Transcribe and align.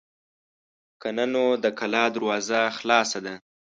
که 1.01 1.09
نه 1.17 1.25
نو 1.33 1.45
د 1.63 1.65
کلا 1.79 2.03
دروازه 2.15 2.59
خلاصه 2.77 3.19
ده. 3.25 3.33